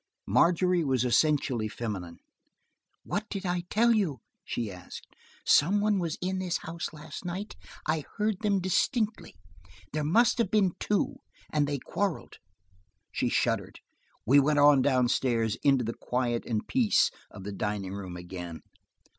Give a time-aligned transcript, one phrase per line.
[0.25, 2.17] Margery was essentially feminine.
[3.03, 5.05] "What did I tell you?" she asked.
[5.45, 9.35] "Some one was in this house last night; I heard them distinctly
[9.93, 11.17] There must have been two,
[11.53, 12.39] and they quarreled–"
[13.11, 13.79] she shuddered.
[14.25, 18.61] We went on down stairs into the quiet and peace of the dining room again.